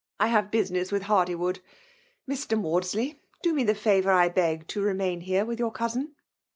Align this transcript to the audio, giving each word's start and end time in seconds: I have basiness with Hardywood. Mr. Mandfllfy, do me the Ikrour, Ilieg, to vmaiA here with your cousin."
I 0.19 0.29
have 0.29 0.49
basiness 0.49 0.91
with 0.91 1.03
Hardywood. 1.03 1.59
Mr. 2.27 2.59
Mandfllfy, 2.59 3.19
do 3.43 3.53
me 3.53 3.63
the 3.63 3.75
Ikrour, 3.75 4.33
Ilieg, 4.33 4.65
to 4.65 4.81
vmaiA 4.81 5.21
here 5.21 5.45
with 5.45 5.59
your 5.59 5.71
cousin." 5.71 6.15